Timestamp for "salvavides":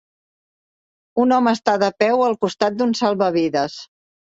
3.03-3.79